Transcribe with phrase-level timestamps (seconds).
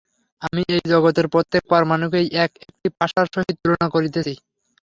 [0.41, 4.33] আমি এই জগতের প্রত্যেক পরমাণুকেই এক-একটি পাশার সহিত তুলনা করিতেছি।